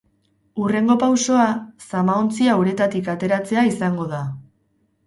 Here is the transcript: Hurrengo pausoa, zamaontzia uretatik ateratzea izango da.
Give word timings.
Hurrengo 0.61 0.95
pausoa, 1.03 1.45
zamaontzia 1.91 2.57
uretatik 2.63 3.13
ateratzea 3.17 3.69
izango 3.75 4.11
da. 4.17 4.27